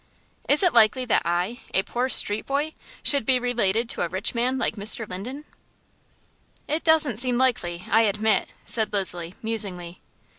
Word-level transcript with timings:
"Is 0.49 0.63
it 0.63 0.73
likely 0.73 1.05
that 1.05 1.21
I 1.25 1.59
a 1.75 1.83
poor 1.83 2.09
street 2.09 2.47
boy 2.47 2.73
should 3.03 3.23
be 3.23 3.37
related 3.37 3.87
to 3.89 4.01
a 4.01 4.07
rich 4.07 4.33
man 4.33 4.57
like 4.57 4.75
Mr. 4.75 5.07
Linden?" 5.07 5.45
"It 6.67 6.83
doesn't 6.83 7.17
seem 7.17 7.37
likely, 7.37 7.85
I 7.87 8.01
admit," 8.01 8.49
said 8.65 8.91
Leslie, 8.93 9.35
musingly. 9.43 10.01